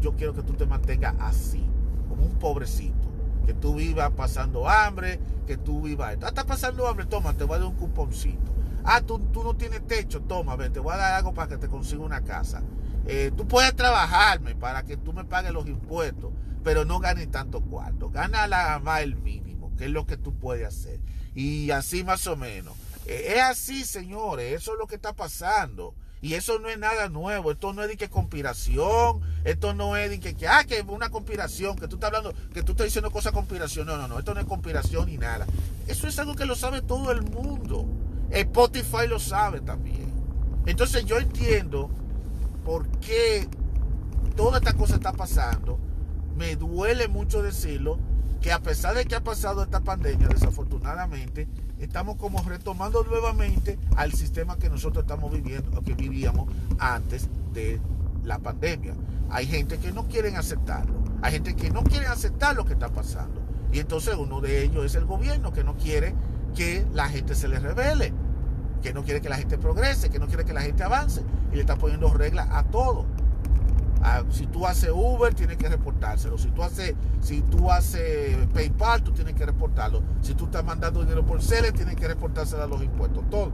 [0.00, 1.64] yo quiero que tú te mantengas así,
[2.08, 3.10] como un pobrecito.
[3.46, 6.16] Que tú vivas pasando hambre, que tú vivas.
[6.22, 8.52] Ah, estás pasando hambre, toma, te voy a dar un cuponcito.
[8.84, 11.68] Ah, tú, tú no tienes techo, toma, te voy a dar algo para que te
[11.68, 12.62] consiga una casa.
[13.06, 17.60] eh, tú puedes trabajarme para que tú me pagues los impuestos, pero no ganes tanto
[17.60, 18.10] cuarto.
[18.10, 21.00] Gana la más el mínimo, que es lo que tú puedes hacer.
[21.34, 22.74] Y así más o menos.
[23.06, 25.94] Eh, es así, señores, eso es lo que está pasando.
[26.22, 30.08] Y eso no es nada nuevo, esto no es de que conspiración, esto no es
[30.08, 33.10] de que, que ah, que una conspiración, que tú estás hablando, que tú estás diciendo
[33.10, 33.88] cosas conspiración.
[33.88, 35.46] No, no, no, esto no es conspiración ni nada.
[35.88, 37.86] Eso es algo que lo sabe todo el mundo.
[38.30, 40.12] Spotify lo sabe también.
[40.64, 41.90] Entonces yo entiendo
[42.64, 43.48] por qué
[44.36, 45.80] toda esta cosa está pasando.
[46.36, 47.98] Me duele mucho decirlo,
[48.42, 51.48] que a pesar de que ha pasado esta pandemia, desafortunadamente,
[51.84, 57.80] estamos como retomando nuevamente al sistema que nosotros estamos viviendo, o que vivíamos antes de
[58.24, 58.94] la pandemia.
[59.30, 62.88] Hay gente que no quieren aceptarlo, hay gente que no quiere aceptar lo que está
[62.88, 63.40] pasando.
[63.72, 66.14] Y entonces uno de ellos es el gobierno que no quiere
[66.54, 68.12] que la gente se le revele,
[68.82, 71.54] que no quiere que la gente progrese, que no quiere que la gente avance y
[71.54, 73.06] le está poniendo reglas a todo.
[74.30, 76.36] Si tú haces Uber, tienes que reportárselo.
[76.36, 80.02] Si tú haces, si tú haces PayPal, tú tienes que reportarlo.
[80.22, 83.28] Si tú estás mandando dinero por Cele, tienes que reportárselo a los impuestos.
[83.30, 83.52] Todo,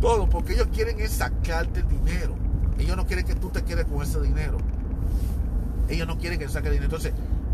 [0.00, 2.34] todo, porque ellos quieren es sacarte el dinero.
[2.78, 4.58] Ellos no quieren que tú te quedes con ese dinero.
[5.88, 6.96] Ellos no quieren que saque el dinero.
[6.96, 7.12] Entonces,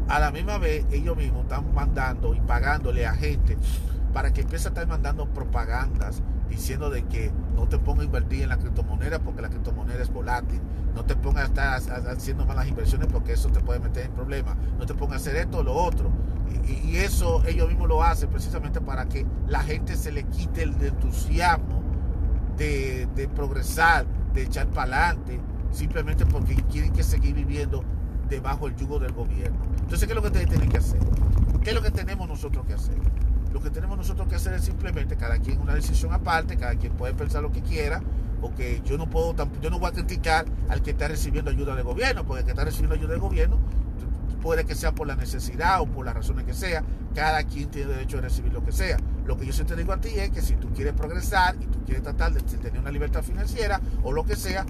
[0.08, 3.58] a la misma vez, ellos mismos están mandando y pagándole a gente
[4.12, 8.42] para que empiece a estar mandando propagandas diciendo de que no te pongas a invertir
[8.42, 10.60] en la criptomoneda porque la criptomoneda es volátil.
[10.94, 14.56] No te pongas a estar haciendo malas inversiones porque eso te puede meter en problemas.
[14.78, 16.10] No te pongas a hacer esto o lo otro.
[16.66, 20.74] Y, eso ellos mismos lo hacen precisamente para que la gente se le quite el
[20.82, 21.82] entusiasmo
[22.56, 27.84] de, de progresar, de echar para adelante, simplemente porque quieren que seguir viviendo
[28.28, 29.58] debajo del yugo del gobierno.
[29.80, 31.00] Entonces, ¿qué es lo que ustedes tienen que hacer?
[31.62, 32.96] ¿Qué es lo que tenemos nosotros que hacer?
[33.52, 36.92] Lo que tenemos nosotros que hacer es simplemente cada quien una decisión aparte, cada quien
[36.92, 38.02] puede pensar lo que quiera,
[38.40, 41.84] porque yo no puedo, yo no voy a criticar al que está recibiendo ayuda del
[41.84, 43.58] gobierno, porque el que está recibiendo ayuda del gobierno
[44.38, 46.82] puede que sea por la necesidad o por las razones que sea,
[47.14, 48.96] cada quien tiene derecho a recibir lo que sea.
[49.26, 51.84] Lo que yo siempre digo a ti es que si tú quieres progresar y tú
[51.84, 54.64] quieres tratar de tener una libertad financiera o lo que sea,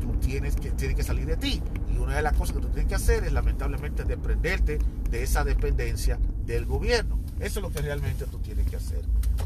[0.00, 1.62] tú tienes que, tienes que salir de ti.
[1.92, 4.78] Y una de las cosas que tú tienes que hacer es lamentablemente desprenderte
[5.10, 7.18] de esa dependencia del gobierno.
[7.40, 9.02] Eso es lo que realmente tú tienes que hacer.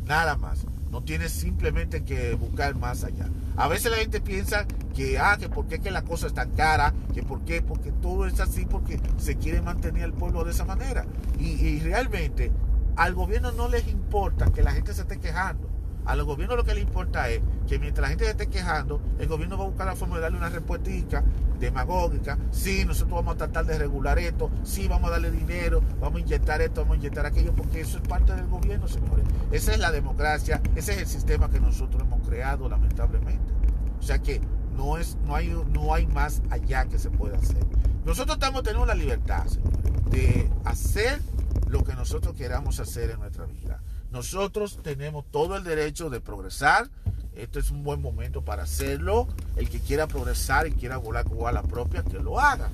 [0.07, 0.61] Nada más.
[0.91, 3.29] No tienes simplemente que buscar más allá.
[3.57, 6.51] A veces la gente piensa que, ah, que por qué que la cosa es tan
[6.51, 10.51] cara, que por qué, porque todo es así, porque se quiere mantener el pueblo de
[10.51, 11.07] esa manera.
[11.39, 12.53] Y realmente
[12.97, 15.72] al gobierno no les importa que la gente se esté quejando.
[16.05, 19.29] A los gobiernos lo que le importa es que mientras la gente esté quejando, el
[19.29, 21.23] gobierno va a buscar la forma de darle una respuesta
[21.61, 22.39] demagógica.
[22.51, 24.51] Sí, nosotros vamos a tratar de regular esto.
[24.65, 25.81] Sí, vamos a darle dinero.
[26.01, 29.25] Vamos a inyectar esto, vamos a inyectar aquello, porque eso es parte del gobierno, señores.
[29.53, 33.53] Esa es la democracia, ese es el sistema que nosotros hemos creado, lamentablemente.
[33.99, 34.41] O sea que
[34.77, 37.65] no, es, no, hay, no hay más allá que se pueda hacer.
[38.05, 41.21] Nosotros estamos teniendo la libertad, señores, de hacer
[41.69, 43.81] lo que nosotros queramos hacer en nuestra vida.
[44.13, 46.91] Nosotros tenemos todo el derecho de progresar.
[47.35, 49.27] Esto es un buen momento para hacerlo.
[49.57, 52.69] El que quiera progresar y quiera volar con la propia, que lo haga.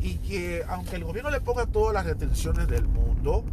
[0.00, 3.44] Y que aunque el gobierno le ponga todas las restricciones del mundo,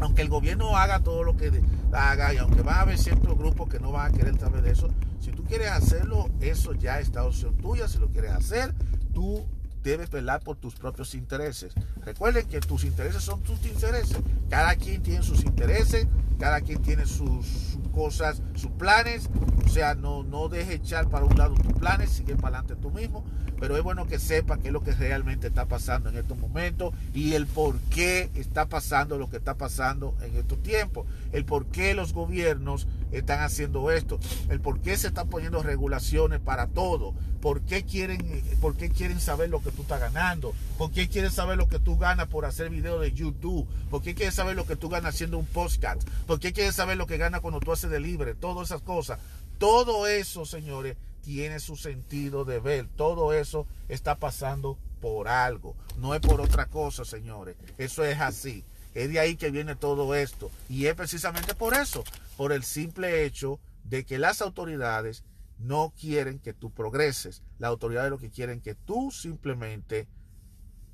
[0.00, 3.68] aunque el gobierno haga todo lo que haga y aunque va a haber ciertos grupos
[3.68, 4.88] que no van a querer saber de eso,
[5.20, 7.86] si tú quieres hacerlo, eso ya está opción tuya.
[7.86, 8.74] Si lo quieres hacer,
[9.14, 9.46] tú
[9.82, 11.72] debes velar por tus propios intereses.
[12.04, 14.18] Recuerden que tus intereses son tus intereses.
[14.48, 16.06] Cada quien tiene sus intereses,
[16.38, 19.28] cada quien tiene sus, cosas, sus planes.
[19.64, 22.90] O sea, no, no dejes echar para un lado tus planes, sigue para adelante tú
[22.90, 23.24] mismo.
[23.60, 26.94] Pero es bueno que sepa qué es lo que realmente está pasando en estos momentos
[27.14, 31.06] y el por qué está pasando lo que está pasando en estos tiempos.
[31.32, 34.18] El por qué los gobiernos están haciendo esto.
[34.48, 37.14] El por qué se están poniendo regulaciones para todo.
[37.40, 40.54] ¿Por qué quieren, por qué quieren saber lo que tú estás ganando?
[40.76, 43.66] ¿Por qué quieren saber lo que tú ganas por hacer videos de YouTube?
[43.90, 46.02] ¿Por qué quieren saber lo que tú ganas haciendo un podcast?
[46.26, 48.34] ¿Por qué quieren saber lo que ganas cuando tú haces de libre?
[48.34, 49.20] Todas esas cosas.
[49.58, 52.88] Todo eso, señores, tiene su sentido de ver.
[52.96, 55.76] Todo eso está pasando por algo.
[55.96, 57.56] No es por otra cosa, señores.
[57.78, 58.64] Eso es así.
[58.94, 60.50] Es de ahí que viene todo esto.
[60.68, 62.04] Y es precisamente por eso.
[62.36, 65.24] Por el simple hecho de que las autoridades
[65.58, 67.42] no quieren que tú progreses.
[67.58, 70.06] Las autoridades lo que quieren que tú simplemente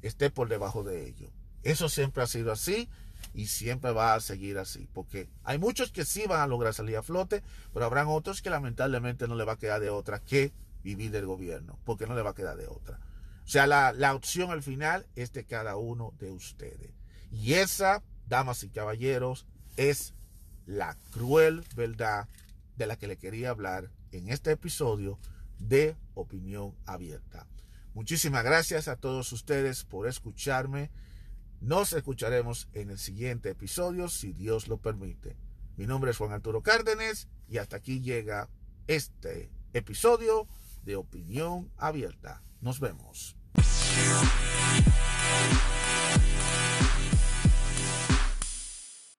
[0.02, 1.30] estés por debajo de ellos.
[1.62, 2.88] Eso siempre ha sido así
[3.32, 4.88] y siempre va a seguir así.
[4.92, 8.50] Porque hay muchos que sí van a lograr salir a flote, pero habrán otros que
[8.50, 10.52] lamentablemente no le va a quedar de otra que
[10.82, 13.00] vivir del gobierno, porque no le va a quedar de otra.
[13.44, 16.92] O sea, la, la opción al final es de cada uno de ustedes.
[17.30, 19.46] Y esa, damas y caballeros,
[19.76, 20.14] es
[20.66, 22.28] la cruel verdad
[22.76, 25.18] de la que le quería hablar en este episodio
[25.58, 27.46] de Opinión Abierta.
[27.94, 30.90] Muchísimas gracias a todos ustedes por escucharme.
[31.64, 35.38] Nos escucharemos en el siguiente episodio, si Dios lo permite.
[35.78, 38.50] Mi nombre es Juan Arturo Cárdenas y hasta aquí llega
[38.86, 40.46] este episodio
[40.82, 42.42] de Opinión Abierta.
[42.60, 43.38] Nos vemos.